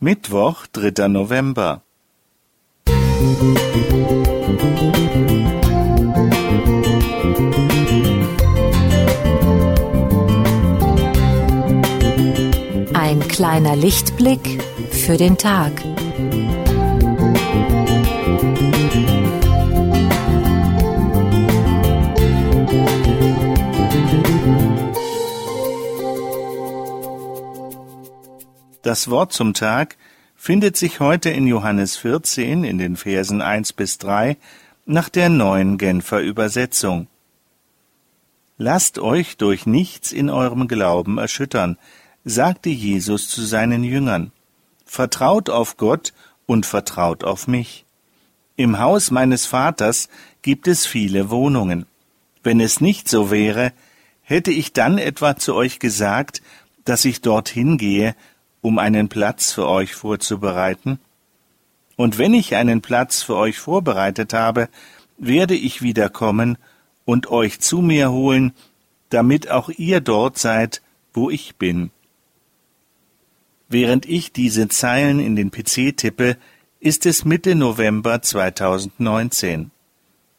[0.00, 1.82] Mittwoch, dritter November.
[12.92, 15.72] Ein kleiner Lichtblick für den Tag.
[28.94, 29.96] Das Wort zum Tag
[30.36, 34.36] findet sich heute in Johannes 14 in den Versen 1 bis 3
[34.86, 37.08] nach der neuen Genfer Übersetzung.
[38.56, 41.76] Lasst euch durch nichts in eurem Glauben erschüttern,
[42.24, 44.30] sagte Jesus zu seinen Jüngern.
[44.84, 46.12] Vertraut auf Gott
[46.46, 47.86] und vertraut auf mich.
[48.54, 50.08] Im Haus meines Vaters
[50.42, 51.86] gibt es viele Wohnungen.
[52.44, 53.72] Wenn es nicht so wäre,
[54.22, 56.42] hätte ich dann etwa zu euch gesagt,
[56.84, 58.14] dass ich dorthin gehe,
[58.64, 60.98] um einen Platz für euch vorzubereiten?
[61.96, 64.70] Und wenn ich einen Platz für euch vorbereitet habe,
[65.18, 66.56] werde ich wiederkommen
[67.04, 68.54] und euch zu mir holen,
[69.10, 70.80] damit auch ihr dort seid,
[71.12, 71.90] wo ich bin.
[73.68, 76.38] Während ich diese Zeilen in den PC tippe,
[76.80, 79.72] ist es Mitte November 2019.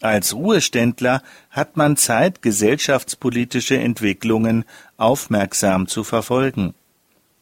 [0.00, 4.64] Als Ruheständler hat man Zeit, gesellschaftspolitische Entwicklungen
[4.96, 6.72] aufmerksam zu verfolgen.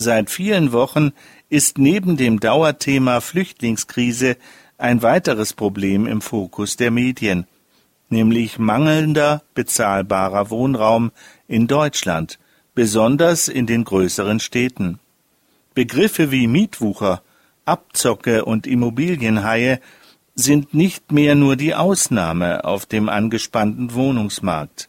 [0.00, 1.10] Seit vielen Wochen
[1.48, 4.36] ist neben dem Dauerthema Flüchtlingskrise
[4.78, 7.48] ein weiteres Problem im Fokus der Medien,
[8.08, 11.10] nämlich mangelnder bezahlbarer Wohnraum
[11.48, 12.38] in Deutschland,
[12.76, 15.00] besonders in den größeren Städten.
[15.74, 17.20] Begriffe wie Mietwucher,
[17.64, 19.80] Abzocke und Immobilienhaie
[20.36, 24.88] sind nicht mehr nur die Ausnahme auf dem angespannten Wohnungsmarkt.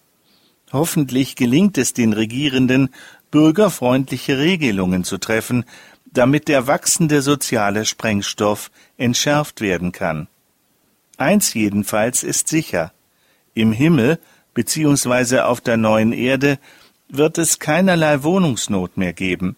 [0.71, 2.89] Hoffentlich gelingt es den Regierenden,
[3.31, 5.66] bürgerfreundliche Regelungen zu treffen,
[6.05, 10.27] damit der wachsende soziale Sprengstoff entschärft werden kann.
[11.17, 12.94] Eins jedenfalls ist sicher.
[13.53, 14.19] Im Himmel
[14.53, 15.39] bzw.
[15.39, 16.58] auf der neuen Erde
[17.09, 19.55] wird es keinerlei Wohnungsnot mehr geben,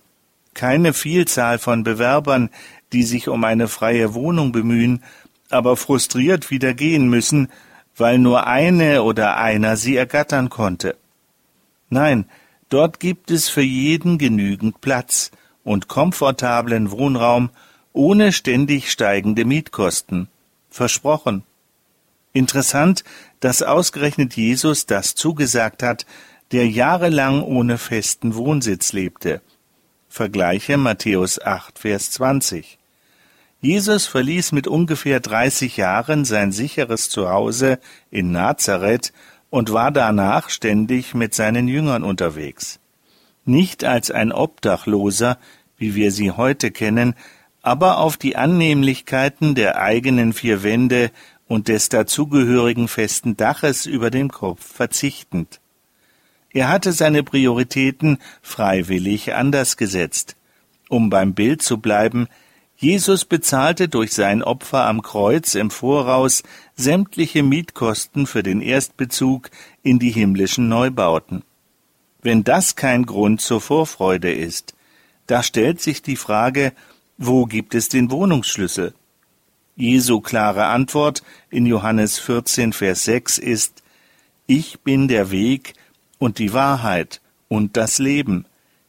[0.54, 2.50] keine Vielzahl von Bewerbern,
[2.94, 5.04] die sich um eine freie Wohnung bemühen,
[5.50, 7.50] aber frustriert wieder gehen müssen,
[7.96, 10.96] weil nur eine oder einer sie ergattern konnte.
[11.90, 12.26] Nein,
[12.72, 15.32] Dort gibt es für jeden genügend Platz
[15.66, 17.50] und komfortablen Wohnraum
[17.92, 20.30] ohne ständig steigende Mietkosten.
[20.70, 21.44] Versprochen.
[22.32, 23.04] Interessant,
[23.42, 26.06] dass ausgerechnet Jesus das zugesagt hat,
[26.54, 29.42] der jahrelang ohne festen Wohnsitz lebte.
[30.08, 32.78] Vergleiche Matthäus 8, Vers 20.
[33.60, 37.80] Jesus verließ mit ungefähr 30 Jahren sein sicheres Zuhause
[38.12, 39.12] in Nazareth
[39.52, 42.80] und war danach ständig mit seinen Jüngern unterwegs.
[43.46, 45.38] Nicht als ein Obdachloser,
[45.78, 47.14] wie wir sie heute kennen,
[47.62, 51.12] aber auf die Annehmlichkeiten der eigenen vier Wände
[51.48, 55.60] und des dazugehörigen festen Daches über dem Kopf verzichtend.
[56.54, 60.36] Er hatte seine Prioritäten freiwillig anders gesetzt.
[60.90, 62.28] Um beim Bild zu bleiben,
[62.82, 66.42] Jesus bezahlte durch sein Opfer am Kreuz im Voraus
[66.76, 69.52] sämtliche Mietkosten für den Erstbezug
[69.84, 71.44] in die himmlischen Neubauten.
[72.24, 74.74] Wenn das kein Grund zur Vorfreude ist,
[75.28, 76.74] da stellt sich die Frage,
[77.20, 78.96] wo gibt es den Wohnungsschlüssel?
[79.76, 81.22] Jesu klare Antwort
[81.52, 83.84] in Johannes 14, Vers 6 ist,
[84.48, 85.76] Ich bin der Weg
[86.18, 88.46] und die Wahrheit und das Leben.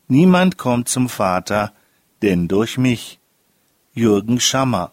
[0.09, 1.75] Niemand kommt zum Vater,
[2.23, 3.19] denn durch mich.
[3.95, 4.93] Jürgen Schammer.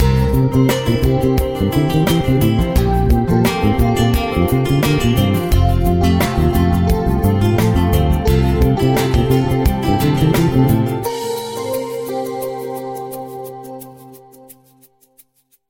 [0.00, 1.13] Musik